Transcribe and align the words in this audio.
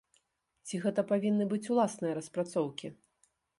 Ці 0.69 0.79
гэта 0.85 1.03
павінны 1.11 1.47
быць 1.53 1.61
уласныя 1.75 2.17
распрацоўкі? 2.21 2.95